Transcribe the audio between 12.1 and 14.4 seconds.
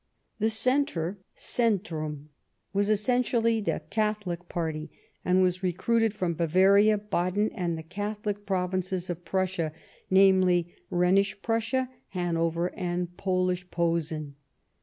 Hanover and Polish Posen.